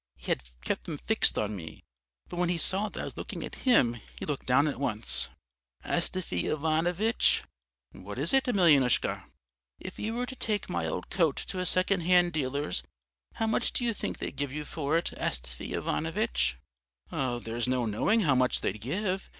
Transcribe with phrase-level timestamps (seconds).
[0.17, 1.83] He had kept them fixed on me,
[2.27, 5.29] but when he saw that I was looking at him, he looked down at once.
[5.85, 7.43] "'Astafy Ivanovitch.'
[7.91, 9.25] "'What is it, Emelyanoushka?'
[9.79, 12.81] "'If you were to take my old coat to a second hand dealer's,
[13.35, 16.57] how much do you think they'd give you for it, Astafy Ivanovitch?'
[17.11, 19.29] "'There's no knowing how much they'd give.